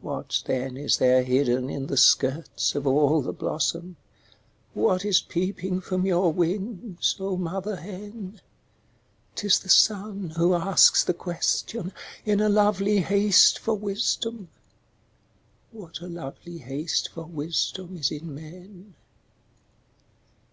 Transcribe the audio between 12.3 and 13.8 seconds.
a lovely haste for